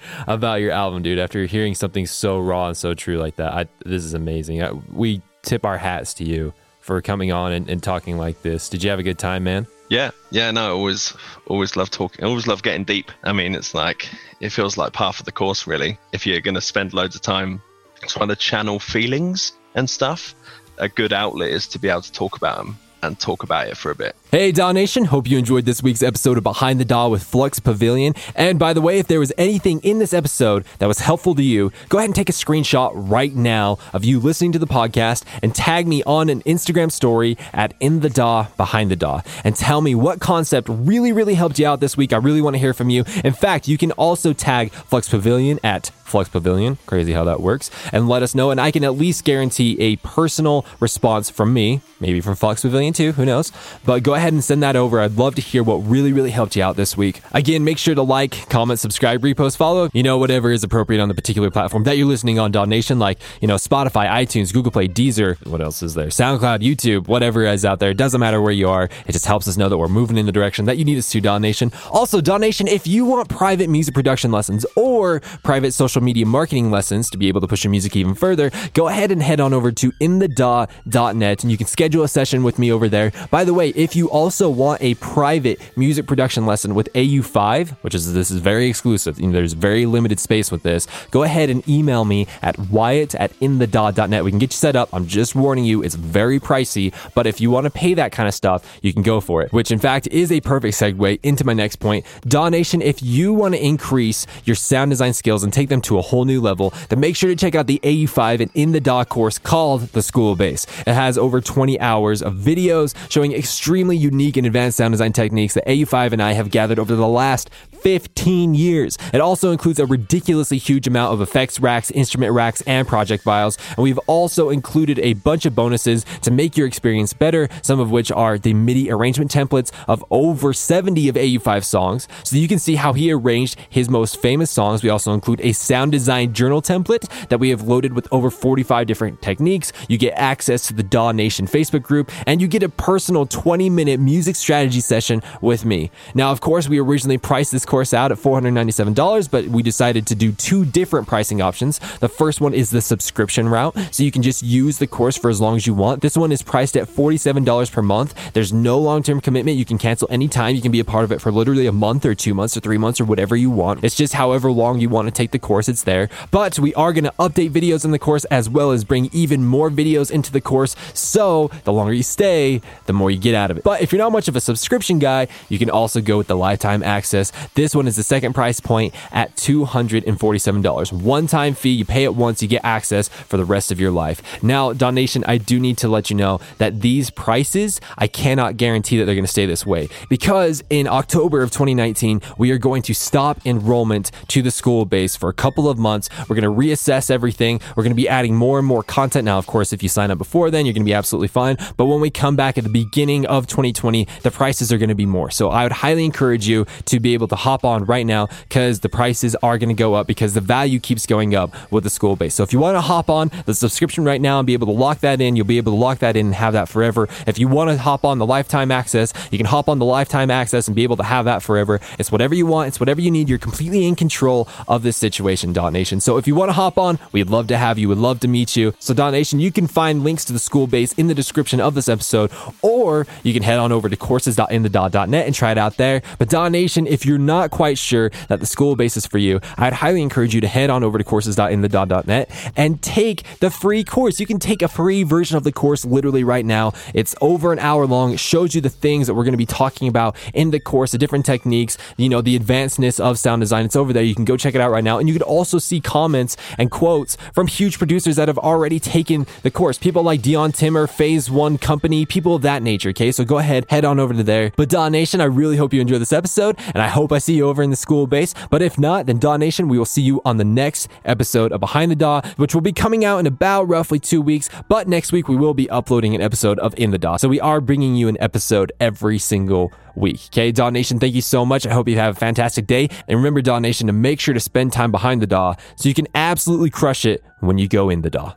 [0.28, 1.20] about your album, dude.
[1.20, 4.64] After hearing something so raw and so true like that, I, this is amazing.
[4.64, 8.70] I, we tip our hats to you for coming on and, and talking like this.
[8.70, 9.68] Did you have a good time, man?
[9.90, 11.14] yeah yeah no I always
[11.48, 14.10] always love talking always love getting deep i mean it's like
[14.42, 17.22] it feels like part of the course really if you're going to spend loads of
[17.22, 17.62] time
[18.08, 20.36] trying to channel feelings and stuff
[20.78, 23.78] a good outlet is to be able to talk about them and talk about it
[23.78, 24.16] for a bit.
[24.32, 25.06] Hey, DAW Nation.
[25.06, 28.16] Hope you enjoyed this week's episode of Behind the DAW with Flux Pavilion.
[28.36, 31.44] And by the way, if there was anything in this episode that was helpful to
[31.44, 35.24] you, go ahead and take a screenshot right now of you listening to the podcast
[35.44, 39.56] and tag me on an Instagram story at In the DAW Behind the DAW and
[39.56, 42.14] tell me what concept really, really helped you out this week.
[42.14, 43.06] I really want to hear from you.
[43.24, 46.78] In fact, you can also tag Flux Pavilion at Flux Pavilion.
[46.86, 47.70] Crazy how that works.
[47.92, 48.50] And let us know.
[48.50, 52.94] And I can at least guarantee a personal response from me, maybe from Flux Pavilion
[52.94, 53.52] too, who knows.
[53.86, 55.00] But go ahead and send that over.
[55.00, 57.22] I'd love to hear what really, really helped you out this week.
[57.34, 61.10] Again, make sure to like, comment, subscribe, repost, follow, you know, whatever is appropriate on
[61.10, 64.72] the particular platform that you're listening on, DAW Nation, like, you know, Spotify, iTunes, Google
[64.72, 66.08] Play, Deezer, what else is there?
[66.08, 67.90] SoundCloud, YouTube, whatever is out there.
[67.90, 68.90] It doesn't matter where you are.
[69.06, 71.12] It just helps us know that we're moving in the direction that you need us
[71.12, 71.72] to, DAW Nation.
[71.92, 76.72] Also, DAW Nation, if you want private music production lessons or private social media marketing
[76.72, 79.54] lessons to be able to push your music even further, go ahead and head on
[79.54, 83.12] over to inthedaw.net and you can schedule a session with me over there.
[83.32, 87.96] By the way, if you also want a private music production lesson with AU5, which
[87.96, 91.50] is this is very exclusive, you know, there's very limited space with this, go ahead
[91.50, 94.24] and email me at wyatt at inthedaw.net.
[94.24, 94.90] We can get you set up.
[94.94, 98.28] I'm just warning you, it's very pricey, but if you want to pay that kind
[98.28, 101.46] of stuff, you can go for it, which in fact is a perfect segue into
[101.46, 102.06] my next point.
[102.22, 105.98] DAW Nation, if you want to increase your sound design skills and take them to
[105.98, 108.80] a whole new level, then make sure to check out the AU5 and In the
[108.80, 110.66] DAW course called The School Base.
[110.86, 115.54] It has over 20 hours of videos showing extremely unique and advanced sound design techniques
[115.56, 117.50] that AU5 and I have gathered over the last
[117.88, 118.98] 15 years.
[119.14, 123.58] It also includes a ridiculously huge amount of effects racks, instrument racks, and project files.
[123.70, 127.90] And we've also included a bunch of bonuses to make your experience better, some of
[127.90, 132.10] which are the MIDI arrangement templates of over 70 of AU5 songs.
[132.26, 134.84] So you can see how he arranged his most famous songs.
[134.84, 138.86] We also include a sound design journal template that we have loaded with over 45
[138.86, 139.72] different techniques.
[139.88, 143.70] You get access to the DAW Nation Facebook group, and you get a personal 20
[143.70, 145.90] minute music strategy session with me.
[146.14, 150.16] Now, of course, we originally priced this course out at $497, but we decided to
[150.16, 151.80] do two different pricing options.
[152.00, 155.30] The first one is the subscription route, so you can just use the course for
[155.30, 156.02] as long as you want.
[156.02, 158.34] This one is priced at $47 per month.
[158.34, 159.58] There's no long term commitment.
[159.58, 160.56] You can cancel anytime.
[160.56, 162.60] You can be a part of it for literally a month or two months or
[162.60, 163.84] three months or whatever you want.
[163.84, 166.10] It's just however long you want to take the course, it's there.
[166.32, 169.46] But we are going to update videos in the course as well as bring even
[169.46, 170.76] more videos into the course.
[170.94, 173.64] So the longer you stay, the more you get out of it.
[173.64, 176.36] But if you're not much of a subscription guy, you can also go with the
[176.36, 177.32] lifetime access.
[177.58, 180.94] This one is the second price point at $247.
[180.94, 183.90] One time fee, you pay it once, you get access for the rest of your
[183.90, 184.22] life.
[184.44, 188.58] Now, DAW Nation, I do need to let you know that these prices, I cannot
[188.58, 192.60] guarantee that they're going to stay this way because in October of 2019, we are
[192.60, 196.10] going to stop enrollment to the school base for a couple of months.
[196.30, 197.60] We're going to reassess everything.
[197.76, 199.26] We're going to be adding more and more content.
[199.26, 201.58] Now, of course, if you sign up before then, you're going to be absolutely fine.
[201.76, 204.96] But when we come back at the beginning of 2020, the prices are going to
[204.96, 205.32] be more.
[205.32, 208.82] So I would highly encourage you to be able to hop on right now because
[208.82, 211.90] the prices are going to go up because the value keeps going up with the
[211.90, 212.36] school base.
[212.36, 214.74] So if you want to hop on the subscription right now and be able to
[214.74, 217.08] lock that in, you'll be able to lock that in and have that forever.
[217.26, 220.30] If you want to hop on the lifetime access, you can hop on the lifetime
[220.30, 221.80] access and be able to have that forever.
[221.98, 222.68] It's whatever you want.
[222.68, 223.30] It's whatever you need.
[223.30, 226.02] You're completely in control of this situation, DAW Nation.
[226.02, 227.88] So if you want to hop on, we'd love to have you.
[227.88, 228.74] We'd love to meet you.
[228.80, 231.76] So DAW Nation, you can find links to the school base in the description of
[231.76, 232.30] this episode,
[232.62, 236.02] or you can head on over to courses.inthedaw.net and try it out there.
[236.20, 239.40] But DAW Nation, if you're not quite sure that the school base is for you,
[239.58, 244.20] I'd highly encourage you to head on over to courses.inthedaw.net and take the free course.
[244.20, 246.74] You can take a free version of the course literally right now.
[246.94, 248.14] It's over an hour long.
[248.14, 250.92] It shows you the things that we're going to be talking about in the course,
[250.92, 253.66] the different techniques, you know, the advancedness of sound design.
[253.66, 254.04] It's over there.
[254.04, 255.00] You can go check it out right now.
[255.00, 259.28] And you could also see comments and quotes from huge producers that have already taken
[259.44, 259.78] the course.
[259.78, 262.90] People like Dion Timmer, Phase One Kompany, people of that nature.
[262.90, 263.12] Okay.
[263.12, 264.52] So go ahead, head on over to there.
[264.56, 267.36] But DAW Nation, I really hope you enjoy this episode and I hope I see
[267.36, 268.34] you over in the school base.
[268.50, 271.60] But if not, then DAW Nation, we will see you on the next episode of
[271.60, 274.50] Behind the DAW, which will be coming out in about roughly two weeks.
[274.70, 277.18] But next week, we will be uploading an episode of In the DAW.
[277.18, 280.22] So we are bringing you an episode every single week.
[280.28, 281.68] Okay, DAW Nation, thank you so much.
[281.68, 282.88] I hope you have a fantastic day.
[283.10, 285.96] And remember, DAW Nation, to make sure to spend time behind the DAW so you
[285.96, 288.36] can absolutely crush it when you go in the DAW.